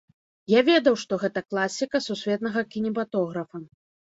[0.53, 3.65] Я ведаў, што гэта класіка сусветнага кінематографа.